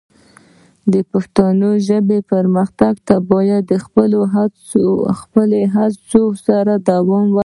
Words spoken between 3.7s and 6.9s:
د خپلو هڅو سره